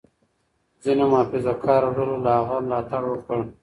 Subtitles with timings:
[0.83, 3.39] ځینو محافظه کارو ډلو له هغه ملاتړ وکړ.